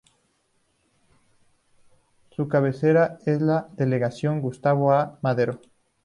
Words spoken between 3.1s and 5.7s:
es la Delegación Gustavo A. Madero.